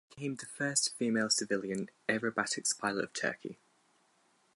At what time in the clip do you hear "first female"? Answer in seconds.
0.47-1.29